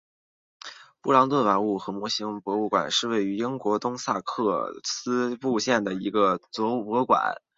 [0.99, 6.39] 布莱顿玩具和模型博物馆是位于英国东萨塞克斯郡城市布莱顿的一座
[6.83, 7.39] 博物馆。